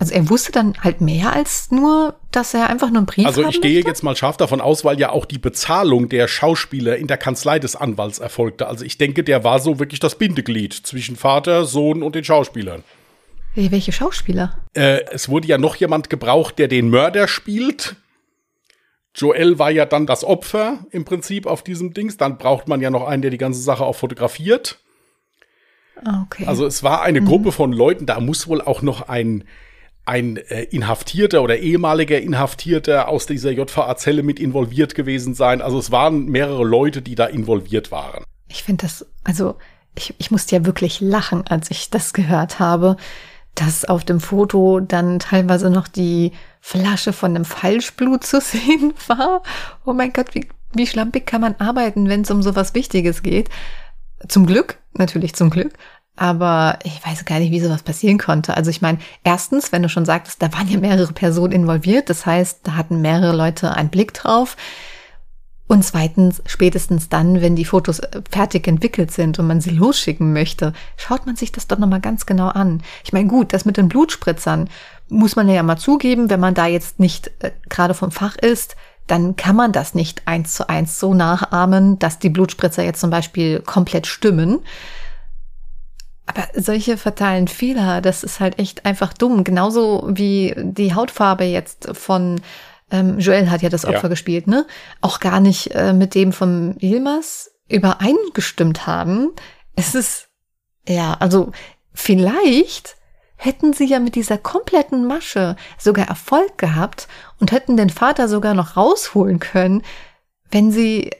[0.00, 3.46] Also er wusste dann halt mehr als nur, dass er einfach nur einen Brief Also
[3.46, 3.88] ich gehe möchte?
[3.90, 7.58] jetzt mal scharf davon aus, weil ja auch die Bezahlung der Schauspieler in der Kanzlei
[7.58, 8.66] des Anwalts erfolgte.
[8.66, 12.82] Also ich denke, der war so wirklich das Bindeglied zwischen Vater, Sohn und den Schauspielern.
[13.54, 14.56] Welche Schauspieler?
[14.72, 17.96] Äh, es wurde ja noch jemand gebraucht, der den Mörder spielt.
[19.14, 22.16] Joel war ja dann das Opfer im Prinzip auf diesem Dings.
[22.16, 24.78] Dann braucht man ja noch einen, der die ganze Sache auch fotografiert.
[26.04, 26.46] Ah, okay.
[26.46, 27.26] Also es war eine mhm.
[27.26, 29.44] Gruppe von Leuten, da muss wohl auch noch ein,
[30.04, 35.62] ein äh, Inhaftierter oder ehemaliger Inhaftierter aus dieser JVA-Zelle mit involviert gewesen sein.
[35.62, 38.24] Also es waren mehrere Leute, die da involviert waren.
[38.48, 39.56] Ich finde das, also
[39.94, 42.96] ich, ich musste ja wirklich lachen, als ich das gehört habe
[43.54, 49.42] dass auf dem Foto dann teilweise noch die Flasche von einem Falschblut zu sehen war.
[49.84, 53.48] Oh mein Gott, wie, wie schlampig kann man arbeiten, wenn es um sowas Wichtiges geht?
[54.28, 55.72] Zum Glück, natürlich zum Glück,
[56.20, 58.54] aber ich weiß gar nicht, wie sowas passieren konnte.
[58.54, 62.26] Also ich meine, erstens, wenn du schon sagtest, da waren ja mehrere Personen involviert, das
[62.26, 64.58] heißt, da hatten mehrere Leute einen Blick drauf.
[65.66, 70.34] Und zweitens, spätestens dann, wenn die Fotos äh, fertig entwickelt sind und man sie losschicken
[70.34, 72.82] möchte, schaut man sich das doch nochmal ganz genau an.
[73.02, 74.68] Ich meine, gut, das mit den Blutspritzern
[75.08, 78.76] muss man ja mal zugeben, wenn man da jetzt nicht äh, gerade vom Fach ist,
[79.06, 83.08] dann kann man das nicht eins zu eins so nachahmen, dass die Blutspritzer jetzt zum
[83.10, 84.58] Beispiel komplett stimmen.
[86.30, 89.42] Aber solche fatalen Fehler, das ist halt echt einfach dumm.
[89.42, 92.40] Genauso wie die Hautfarbe jetzt von
[92.92, 94.08] ähm, Joel hat ja das Opfer ja.
[94.08, 94.64] gespielt, ne?
[95.00, 99.32] Auch gar nicht äh, mit dem von Yilmaz übereingestimmt haben.
[99.74, 100.28] Es ist,
[100.86, 101.50] ja, also
[101.92, 102.96] vielleicht
[103.34, 107.08] hätten sie ja mit dieser kompletten Masche sogar Erfolg gehabt
[107.40, 109.82] und hätten den Vater sogar noch rausholen können,
[110.52, 111.10] wenn sie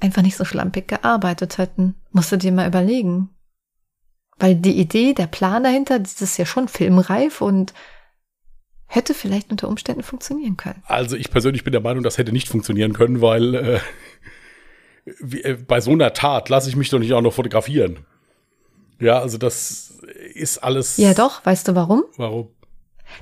[0.00, 1.94] einfach nicht so schlampig gearbeitet hätten.
[2.10, 3.30] Musst du dir mal überlegen.
[4.38, 7.74] Weil die Idee, der Plan dahinter, das ist ja schon filmreif und
[8.86, 10.82] hätte vielleicht unter Umständen funktionieren können.
[10.86, 13.80] Also ich persönlich bin der Meinung, das hätte nicht funktionieren können, weil äh,
[15.20, 17.98] wie, äh, bei so einer Tat lasse ich mich doch nicht auch noch fotografieren.
[19.00, 20.00] Ja, also das
[20.34, 20.96] ist alles.
[20.96, 21.44] Ja, doch.
[21.44, 22.04] Weißt du warum?
[22.16, 22.48] Warum?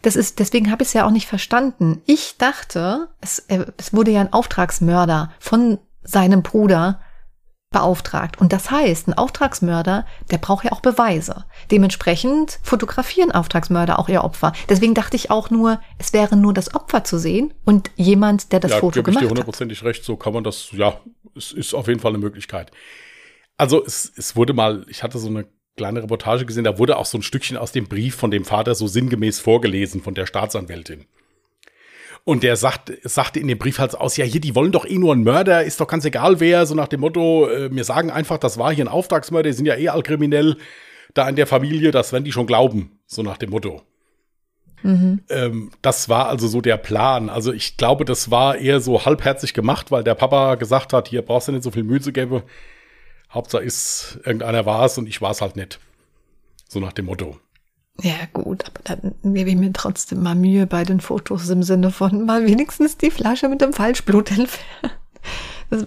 [0.02, 2.02] Das ist, deswegen habe ich es ja auch nicht verstanden.
[2.06, 7.00] Ich dachte, es, äh, es wurde ja ein Auftragsmörder von seinem Bruder
[7.70, 8.40] beauftragt.
[8.40, 11.44] Und das heißt, ein Auftragsmörder, der braucht ja auch Beweise.
[11.70, 14.52] Dementsprechend fotografieren Auftragsmörder auch ihr Opfer.
[14.68, 18.60] Deswegen dachte ich auch nur, es wäre nur das Opfer zu sehen und jemand, der
[18.60, 19.14] das ja, Foto gemacht hat.
[19.14, 20.04] Ja, ich dir hundertprozentig recht.
[20.04, 21.00] So kann man das, ja,
[21.34, 22.70] es ist auf jeden Fall eine Möglichkeit.
[23.58, 27.06] Also es, es wurde mal, ich hatte so eine kleine Reportage gesehen, da wurde auch
[27.06, 31.06] so ein Stückchen aus dem Brief von dem Vater so sinngemäß vorgelesen von der Staatsanwältin.
[32.28, 34.98] Und der sagt, sagte in dem Brief halt aus, ja, hier, die wollen doch eh
[34.98, 38.10] nur einen Mörder, ist doch ganz egal wer, so nach dem Motto, äh, mir sagen
[38.10, 40.56] einfach, das war hier ein Auftragsmörder, die sind ja eh allkriminell
[41.14, 43.80] da in der Familie, das werden die schon glauben, so nach dem Motto.
[44.82, 45.20] Mhm.
[45.30, 47.30] Ähm, das war also so der Plan.
[47.30, 51.22] Also ich glaube, das war eher so halbherzig gemacht, weil der Papa gesagt hat, hier
[51.22, 52.42] brauchst du nicht so viel Mühe zu geben.
[53.30, 55.78] Hauptsache ist, irgendeiner war es und ich war es halt nicht.
[56.68, 57.38] So nach dem Motto.
[58.02, 61.90] Ja, gut, aber dann gebe ich mir trotzdem mal Mühe bei den Fotos im Sinne
[61.90, 64.92] von mal wenigstens die Flasche mit dem Falschblut entfernen.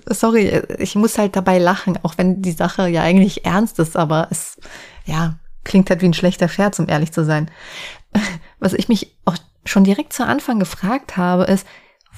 [0.07, 4.27] Sorry, ich muss halt dabei lachen, auch wenn die Sache ja eigentlich ernst ist, aber
[4.31, 4.57] es,
[5.05, 7.49] ja, klingt halt wie ein schlechter Scherz, um ehrlich zu sein.
[8.59, 11.65] Was ich mich auch schon direkt zu Anfang gefragt habe, ist,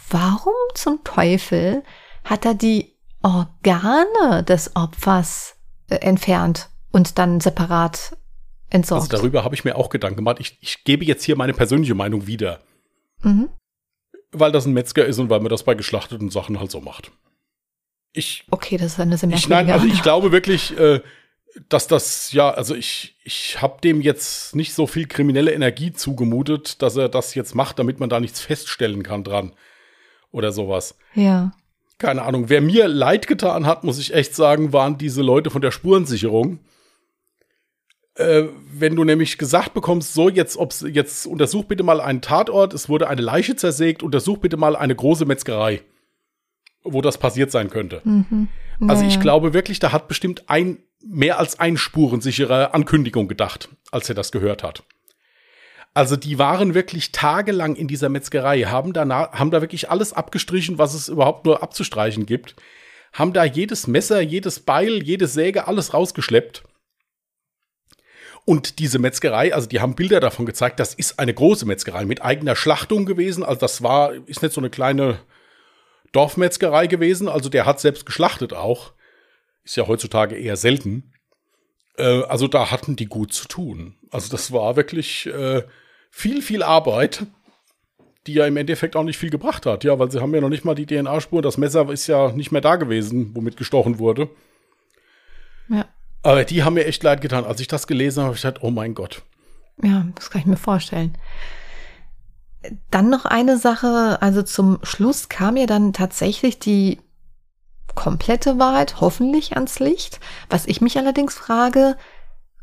[0.09, 1.83] warum zum Teufel
[2.23, 5.55] hat er die Organe des Opfers
[5.89, 8.17] äh, entfernt und dann separat
[8.71, 9.11] entsorgt.
[9.11, 10.37] Also darüber habe ich mir auch Gedanken gemacht.
[10.39, 12.59] Ich, ich gebe jetzt hier meine persönliche Meinung wieder.
[13.21, 13.49] Mhm.
[14.31, 17.11] Weil das ein Metzger ist und weil man das bei geschlachteten Sachen halt so macht.
[18.13, 21.01] Ich, okay, das ist eine sehr ich, Nein, also ich glaube wirklich, äh,
[21.69, 26.81] dass das, ja, also ich, ich habe dem jetzt nicht so viel kriminelle Energie zugemutet,
[26.81, 29.53] dass er das jetzt macht, damit man da nichts feststellen kann dran.
[30.31, 30.97] Oder sowas.
[31.13, 31.51] Ja.
[31.97, 32.47] Keine Ahnung.
[32.47, 36.59] Wer mir leid getan hat, muss ich echt sagen, waren diese Leute von der Spurensicherung
[38.21, 42.73] äh, wenn du nämlich gesagt bekommst, so jetzt, ob's jetzt untersuch bitte mal einen Tatort,
[42.73, 45.81] es wurde eine Leiche zersägt, untersuch bitte mal eine große Metzgerei,
[46.83, 48.01] wo das passiert sein könnte.
[48.03, 48.47] Mhm.
[48.79, 48.93] Naja.
[48.93, 54.07] Also ich glaube wirklich, da hat bestimmt ein mehr als ein spurensichere Ankündigung gedacht, als
[54.09, 54.83] er das gehört hat.
[55.93, 60.77] Also die waren wirklich tagelang in dieser Metzgerei, haben danach, haben da wirklich alles abgestrichen,
[60.77, 62.55] was es überhaupt nur abzustreichen gibt,
[63.11, 66.63] haben da jedes Messer, jedes Beil, jede Säge, alles rausgeschleppt
[68.45, 72.21] und diese Metzgerei, also die haben Bilder davon gezeigt, das ist eine große Metzgerei mit
[72.23, 73.43] eigener Schlachtung gewesen.
[73.43, 75.19] Also das war, ist nicht so eine kleine
[76.11, 77.29] Dorfmetzgerei gewesen.
[77.29, 78.93] Also der hat selbst geschlachtet auch.
[79.63, 81.13] Ist ja heutzutage eher selten.
[81.97, 83.95] Äh, also da hatten die gut zu tun.
[84.09, 85.63] Also das war wirklich äh,
[86.09, 87.27] viel, viel Arbeit,
[88.25, 89.83] die ja im Endeffekt auch nicht viel gebracht hat.
[89.83, 91.43] Ja, weil sie haben ja noch nicht mal die DNA-Spur.
[91.43, 94.29] Das Messer ist ja nicht mehr da gewesen, womit gestochen wurde.
[95.69, 95.85] Ja.
[96.23, 97.45] Aber die haben mir echt leid getan.
[97.45, 99.23] Als ich das gelesen habe, habe ich gedacht, oh mein Gott.
[99.81, 101.17] Ja, das kann ich mir vorstellen.
[102.91, 106.99] Dann noch eine Sache, also zum Schluss kam ja dann tatsächlich die
[107.95, 110.19] komplette Wahrheit hoffentlich ans Licht.
[110.49, 111.97] Was ich mich allerdings frage,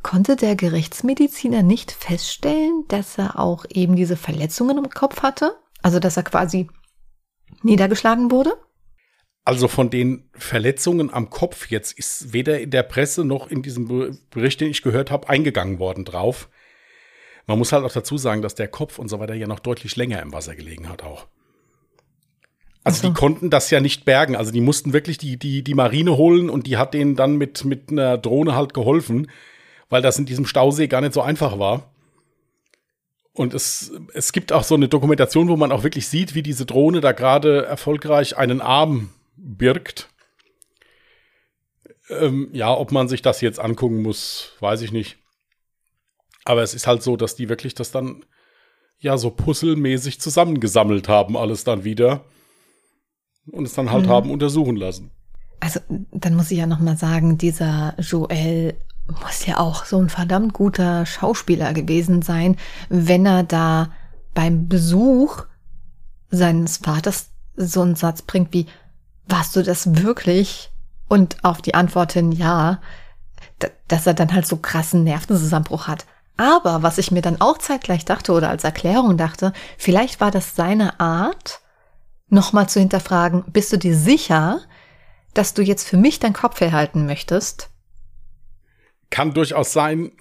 [0.02, 5.56] konnte der Gerichtsmediziner nicht feststellen, dass er auch eben diese Verletzungen im Kopf hatte?
[5.82, 6.68] Also dass er quasi
[7.62, 8.56] niedergeschlagen wurde?
[9.48, 14.18] Also von den Verletzungen am Kopf jetzt ist weder in der Presse noch in diesem
[14.28, 16.50] Bericht, den ich gehört habe, eingegangen worden drauf.
[17.46, 19.96] Man muss halt auch dazu sagen, dass der Kopf und so weiter ja noch deutlich
[19.96, 21.28] länger im Wasser gelegen hat auch.
[22.84, 24.36] Also die konnten das ja nicht bergen.
[24.36, 27.64] Also die mussten wirklich die, die, die Marine holen und die hat denen dann mit,
[27.64, 29.30] mit einer Drohne halt geholfen.
[29.88, 31.90] weil das in diesem Stausee gar nicht so einfach war.
[33.32, 36.66] Und es, es gibt auch so eine Dokumentation, wo man auch wirklich sieht, wie diese
[36.66, 40.08] Drohne da gerade erfolgreich einen Arm birgt.
[42.10, 45.18] Ähm, ja, ob man sich das jetzt angucken muss, weiß ich nicht.
[46.44, 48.24] Aber es ist halt so, dass die wirklich das dann
[48.98, 52.24] ja so puzzelmäßig zusammengesammelt haben, alles dann wieder.
[53.50, 54.10] Und es dann halt mhm.
[54.10, 55.10] haben untersuchen lassen.
[55.60, 58.74] Also, dann muss ich ja noch mal sagen, dieser Joel
[59.08, 62.56] muss ja auch so ein verdammt guter Schauspieler gewesen sein,
[62.88, 63.90] wenn er da
[64.34, 65.46] beim Besuch
[66.30, 68.66] seines Vaters so einen Satz bringt wie,
[69.28, 70.70] warst du das wirklich?
[71.08, 72.80] Und auf die Antwort hin ja,
[73.88, 76.06] dass er dann halt so krassen Nervenzusammenbruch hat.
[76.36, 80.54] Aber was ich mir dann auch zeitgleich dachte oder als Erklärung dachte, vielleicht war das
[80.54, 81.60] seine Art,
[82.28, 84.60] nochmal zu hinterfragen, bist du dir sicher,
[85.34, 87.70] dass du jetzt für mich deinen Kopf herhalten möchtest?
[89.10, 90.12] Kann durchaus sein,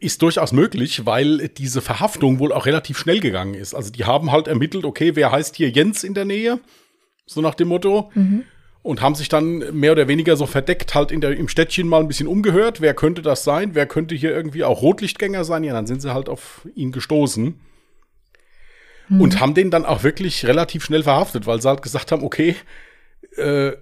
[0.00, 3.74] ist durchaus möglich, weil diese Verhaftung wohl auch relativ schnell gegangen ist.
[3.74, 6.60] Also die haben halt ermittelt, okay, wer heißt hier Jens in der Nähe?
[7.34, 8.10] So nach dem Motto.
[8.14, 8.44] Mhm.
[8.82, 12.00] Und haben sich dann mehr oder weniger so verdeckt halt in der, im Städtchen mal
[12.00, 12.80] ein bisschen umgehört.
[12.80, 13.76] Wer könnte das sein?
[13.76, 15.62] Wer könnte hier irgendwie auch Rotlichtgänger sein?
[15.62, 17.60] Ja, dann sind sie halt auf ihn gestoßen.
[19.08, 19.20] Mhm.
[19.20, 22.56] Und haben den dann auch wirklich relativ schnell verhaftet, weil sie halt gesagt haben, okay,
[23.36, 23.72] äh,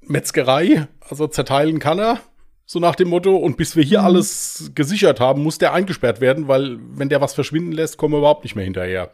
[0.00, 2.18] Metzgerei, also zerteilen kann er,
[2.66, 3.36] so nach dem Motto.
[3.36, 4.06] Und bis wir hier mhm.
[4.06, 8.18] alles gesichert haben, muss der eingesperrt werden, weil wenn der was verschwinden lässt, kommen wir
[8.18, 9.12] überhaupt nicht mehr hinterher.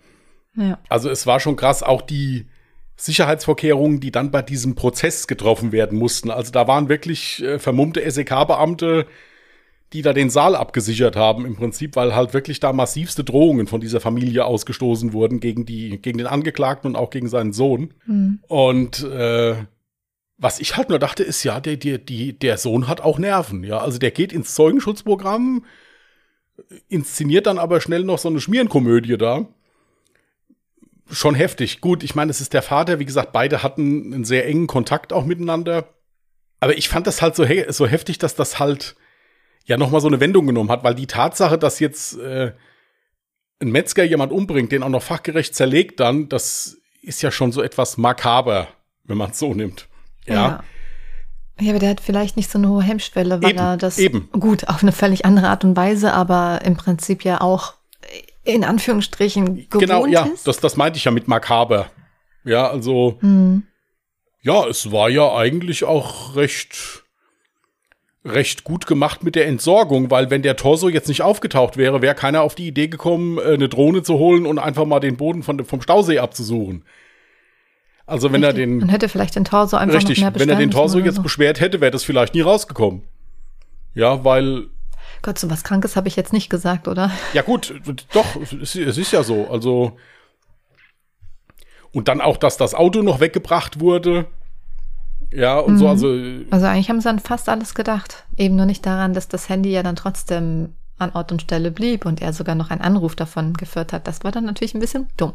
[0.54, 0.78] Ja.
[0.88, 2.46] Also es war schon krass, auch die,
[2.98, 6.30] Sicherheitsvorkehrungen, die dann bei diesem Prozess getroffen werden mussten.
[6.30, 9.06] Also da waren wirklich äh, vermummte SEK-Beamte,
[9.92, 13.80] die da den Saal abgesichert haben im Prinzip, weil halt wirklich da massivste Drohungen von
[13.80, 17.94] dieser Familie ausgestoßen wurden gegen die, gegen den Angeklagten und auch gegen seinen Sohn.
[18.04, 18.40] Mhm.
[18.48, 19.54] Und äh,
[20.36, 23.62] was ich halt nur dachte, ist ja, der, der, die, der Sohn hat auch Nerven.
[23.62, 25.64] Ja, also der geht ins Zeugenschutzprogramm,
[26.88, 29.46] inszeniert dann aber schnell noch so eine Schmierenkomödie da
[31.10, 31.80] schon heftig.
[31.80, 35.12] Gut, ich meine, es ist der Vater, wie gesagt, beide hatten einen sehr engen Kontakt
[35.12, 35.88] auch miteinander.
[36.60, 38.96] Aber ich fand das halt so, he so heftig, dass das halt
[39.64, 42.52] ja nochmal so eine Wendung genommen hat, weil die Tatsache, dass jetzt äh,
[43.60, 47.62] ein Metzger jemand umbringt, den auch noch fachgerecht zerlegt dann, das ist ja schon so
[47.62, 48.68] etwas makaber,
[49.04, 49.88] wenn man es so nimmt.
[50.26, 50.34] Ja.
[50.34, 50.64] ja.
[51.60, 54.28] Ja, aber der hat vielleicht nicht so eine hohe Hemmschwelle, weil eben, er das eben.
[54.30, 57.74] gut auf eine völlig andere Art und Weise, aber im Prinzip ja auch
[58.48, 60.46] in Anführungsstrichen gewohnt genau, ja, ist.
[60.46, 61.90] Das, das meinte ich ja mit makaber.
[62.44, 63.64] Ja, also hm.
[64.40, 67.04] ja, es war ja eigentlich auch recht
[68.24, 72.14] recht gut gemacht mit der Entsorgung, weil wenn der Torso jetzt nicht aufgetaucht wäre, wäre
[72.14, 75.42] keiner auf die Idee gekommen, äh, eine Drohne zu holen und einfach mal den Boden
[75.42, 76.84] von, vom Stausee abzusuchen.
[78.06, 78.60] Also wenn richtig.
[78.60, 80.98] er den Man hätte vielleicht den Torso einfach richtig, noch mehr wenn er den Torso
[80.98, 81.22] jetzt so.
[81.22, 83.02] beschwert hätte, wäre das vielleicht nie rausgekommen.
[83.94, 84.68] Ja, weil
[85.22, 87.10] Gott, so was Krankes habe ich jetzt nicht gesagt, oder?
[87.32, 87.74] Ja gut,
[88.12, 89.48] doch, es, ist ja so.
[89.50, 89.96] Also
[91.92, 94.26] und dann auch, dass das Auto noch weggebracht wurde.
[95.32, 95.78] Ja, und mhm.
[95.78, 96.08] so, also.
[96.50, 98.24] Also eigentlich haben sie an fast alles gedacht.
[98.36, 102.06] Eben nur nicht daran, dass das Handy ja dann trotzdem an Ort und Stelle blieb
[102.06, 104.06] und er sogar noch einen Anruf davon geführt hat.
[104.06, 105.34] Das war dann natürlich ein bisschen dumm.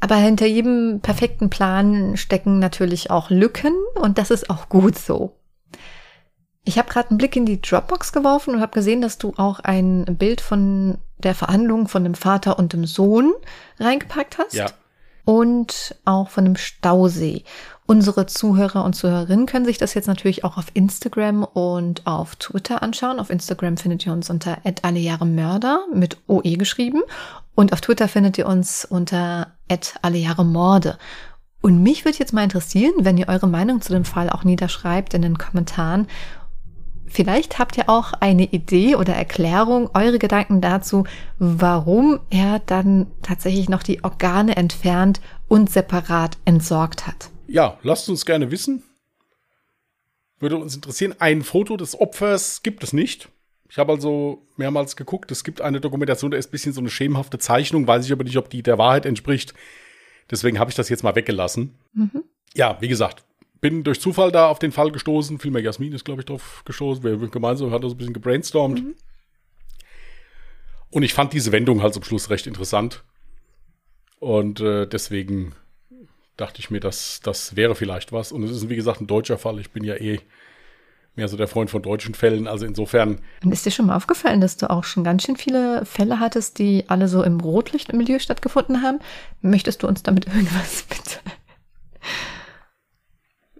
[0.00, 5.34] Aber hinter jedem perfekten Plan stecken natürlich auch Lücken und das ist auch gut so.
[6.68, 9.60] Ich habe gerade einen Blick in die Dropbox geworfen und habe gesehen, dass du auch
[9.60, 13.32] ein Bild von der Verhandlung von dem Vater und dem Sohn
[13.80, 14.52] reingepackt hast.
[14.52, 14.66] Ja.
[15.24, 17.42] Und auch von dem Stausee.
[17.86, 22.82] Unsere Zuhörer und Zuhörerinnen können sich das jetzt natürlich auch auf Instagram und auf Twitter
[22.82, 23.18] anschauen.
[23.18, 27.00] Auf Instagram findet ihr uns unter @allejahremörder mit OE geschrieben
[27.54, 29.54] und auf Twitter findet ihr uns unter
[30.02, 30.98] @allejahremorde.
[31.62, 35.14] Und mich würde jetzt mal interessieren, wenn ihr eure Meinung zu dem Fall auch niederschreibt
[35.14, 36.08] in den Kommentaren
[37.10, 41.04] Vielleicht habt ihr auch eine Idee oder Erklärung, eure Gedanken dazu,
[41.38, 47.30] warum er dann tatsächlich noch die Organe entfernt und separat entsorgt hat.
[47.46, 48.82] Ja, lasst uns gerne wissen.
[50.38, 51.14] Würde uns interessieren.
[51.18, 53.28] Ein Foto des Opfers gibt es nicht.
[53.70, 55.30] Ich habe also mehrmals geguckt.
[55.30, 57.86] Es gibt eine Dokumentation, da ist ein bisschen so eine schemenhafte Zeichnung.
[57.86, 59.54] Weiß ich aber nicht, ob die der Wahrheit entspricht.
[60.30, 61.74] Deswegen habe ich das jetzt mal weggelassen.
[61.92, 62.24] Mhm.
[62.54, 63.24] Ja, wie gesagt,
[63.60, 65.38] bin durch Zufall da auf den Fall gestoßen.
[65.38, 67.02] Vielmehr Jasmin ist, glaube ich, drauf gestoßen.
[67.02, 68.82] Wir gemeinsam hat das ein bisschen gebrainstormt.
[68.82, 68.94] Mhm.
[70.90, 73.04] Und ich fand diese Wendung halt zum Schluss recht interessant.
[74.20, 75.54] Und äh, deswegen
[76.36, 78.32] dachte ich mir, dass das wäre vielleicht was.
[78.32, 79.58] Und es ist, wie gesagt, ein deutscher Fall.
[79.58, 80.20] Ich bin ja eh
[81.14, 82.46] mehr so der Freund von deutschen Fällen.
[82.46, 83.20] Also insofern.
[83.44, 86.58] Und ist dir schon mal aufgefallen, dass du auch schon ganz schön viele Fälle hattest,
[86.58, 89.00] die alle so im Rotlichtmilieu stattgefunden haben?
[89.42, 91.18] Möchtest du uns damit irgendwas bitte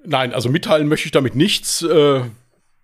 [0.09, 1.83] Nein, also mitteilen möchte ich damit nichts.
[1.83, 2.23] Äh,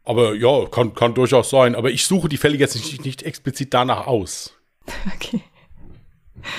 [0.04, 1.74] Aber ja, kann, kann durchaus sein.
[1.74, 4.54] Aber ich suche die Fälle jetzt nicht, nicht explizit danach aus.
[5.16, 5.40] Okay.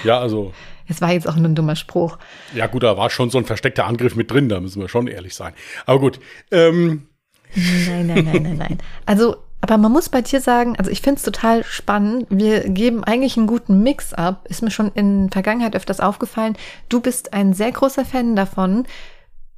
[0.03, 0.51] Ja, also.
[0.87, 2.17] Es war jetzt auch nur ein dummer Spruch.
[2.55, 5.05] Ja, gut, da war schon so ein versteckter Angriff mit drin, da müssen wir schon
[5.05, 5.53] ehrlich sein.
[5.85, 6.19] Aber gut.
[6.49, 7.07] Ähm,
[7.55, 8.77] Nein, nein, nein, nein, nein.
[9.05, 12.25] Also, aber man muss bei dir sagen, also ich finde es total spannend.
[12.29, 14.45] Wir geben eigentlich einen guten Mix ab.
[14.49, 16.57] Ist mir schon in Vergangenheit öfters aufgefallen.
[16.89, 18.85] Du bist ein sehr großer Fan davon,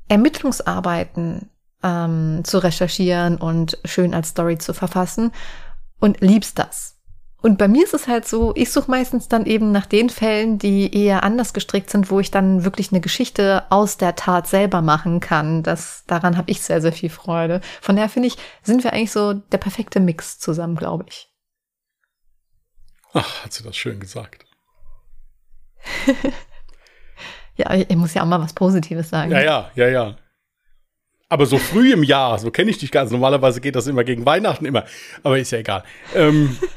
[0.08, 1.50] Ermittlungsarbeiten
[1.84, 5.32] ähm, zu recherchieren und schön als Story zu verfassen
[6.00, 6.98] und liebst das.
[7.39, 10.58] Und bei mir ist es halt so, ich suche meistens dann eben nach den Fällen,
[10.58, 14.82] die eher anders gestrickt sind, wo ich dann wirklich eine Geschichte aus der Tat selber
[14.82, 15.62] machen kann.
[15.62, 17.62] Das, daran habe ich sehr, sehr viel Freude.
[17.80, 21.32] Von daher finde ich, sind wir eigentlich so der perfekte Mix zusammen, glaube ich.
[23.13, 24.46] ach, hat sie das schön gesagt.
[27.58, 29.32] Ja, ich muss ja auch mal was Positives sagen.
[29.32, 30.15] Ja, ja, ja, ja.
[31.30, 33.12] Aber so früh im Jahr, so kenne ich dich ganz.
[33.12, 34.86] Normalerweise geht das immer gegen Weihnachten immer.
[35.24, 35.84] Aber ist ja egal.
[36.15, 36.58] Ähm,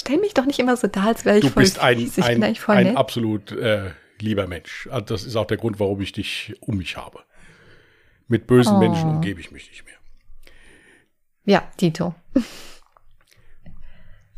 [0.00, 2.16] Stell mich doch nicht immer so da, als wäre ich du voll bist ein, fies.
[2.18, 2.96] Ich bin ein, eigentlich voll ein nett.
[2.96, 4.88] absolut äh, lieber Mensch.
[4.90, 7.20] Also das ist auch der Grund, warum ich dich um mich habe.
[8.28, 8.78] Mit bösen Oh.
[8.78, 9.94] Menschen umgebe ich mich nicht mehr.
[11.44, 12.14] Ja, Dito.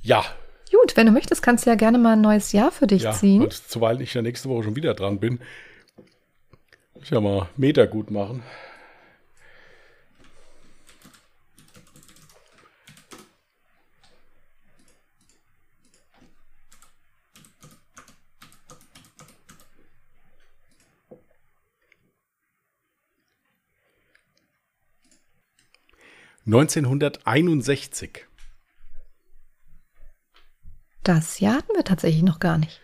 [0.01, 0.25] Ja,
[0.71, 3.13] Gut, wenn du möchtest, kannst du ja gerne mal ein neues Jahr für dich ja,
[3.13, 3.43] ziehen.
[3.43, 5.39] und zuweilen ich ja nächste Woche schon wieder dran bin,
[6.95, 8.43] muss ich ja mal Meter gut machen.
[26.45, 28.30] Neunzehnhunderteinundsechzig.
[31.11, 32.81] Das Jahr hatten wir tatsächlich noch gar nicht.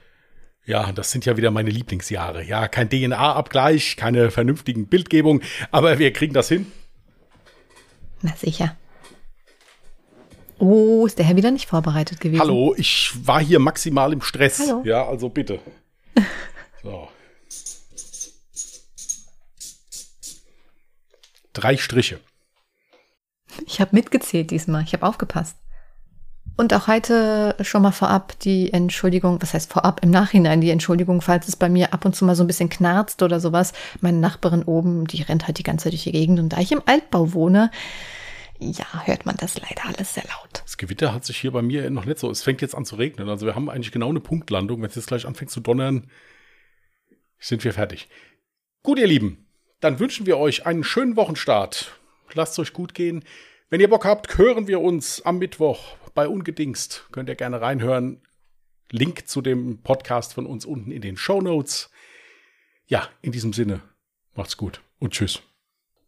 [0.64, 2.42] Ja, das sind ja wieder meine Lieblingsjahre.
[2.42, 6.66] Ja, kein DNA-Abgleich, keine vernünftigen Bildgebung, aber wir kriegen das hin.
[8.22, 8.76] Na sicher.
[10.58, 12.40] Oh, ist der Herr wieder nicht vorbereitet gewesen?
[12.40, 14.58] Hallo, ich war hier maximal im Stress.
[14.58, 14.82] Hallo.
[14.84, 15.60] Ja, also bitte.
[16.82, 17.08] So.
[21.52, 22.18] Drei Striche.
[23.66, 24.82] Ich habe mitgezählt diesmal.
[24.82, 25.56] Ich habe aufgepasst.
[26.58, 31.20] Und auch heute schon mal vorab die Entschuldigung, was heißt vorab, im Nachhinein die Entschuldigung,
[31.20, 33.74] falls es bei mir ab und zu mal so ein bisschen knarzt oder sowas.
[34.00, 36.72] Meine Nachbarin oben, die rennt halt die ganze Zeit durch die Gegend und da ich
[36.72, 37.70] im Altbau wohne,
[38.58, 40.62] ja, hört man das leider alles sehr laut.
[40.64, 42.30] Das Gewitter hat sich hier bei mir noch nicht so.
[42.30, 43.28] Es fängt jetzt an zu regnen.
[43.28, 44.80] Also wir haben eigentlich genau eine Punktlandung.
[44.80, 46.10] Wenn es jetzt gleich anfängt zu donnern,
[47.38, 48.08] sind wir fertig.
[48.82, 49.46] Gut, ihr Lieben,
[49.80, 52.00] dann wünschen wir euch einen schönen Wochenstart.
[52.32, 53.24] Lasst es euch gut gehen.
[53.68, 57.06] Wenn ihr Bock habt, hören wir uns am Mittwoch bei Ungedingst.
[57.12, 58.20] Könnt ihr gerne reinhören.
[58.90, 61.90] Link zu dem Podcast von uns unten in den Show Notes.
[62.86, 63.82] Ja, in diesem Sinne,
[64.34, 65.42] macht's gut und tschüss.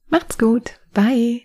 [0.09, 0.81] Macht's gut.
[0.93, 1.37] Bye.